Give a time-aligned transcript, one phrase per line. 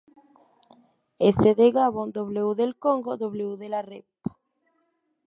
[1.19, 1.37] S.
[1.59, 2.55] de Gabón, W.
[2.55, 3.55] del Congo, W.
[3.57, 4.07] de la Rep.